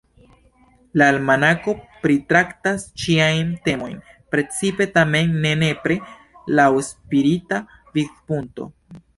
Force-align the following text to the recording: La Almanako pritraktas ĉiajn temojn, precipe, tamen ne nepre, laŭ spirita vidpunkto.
La 0.99 1.09
Almanako 1.15 1.75
pritraktas 2.05 2.87
ĉiajn 3.03 3.51
temojn, 3.69 3.99
precipe, 4.37 4.89
tamen 4.99 5.37
ne 5.45 5.53
nepre, 5.67 5.99
laŭ 6.61 6.69
spirita 6.93 7.65
vidpunkto. 8.01 8.69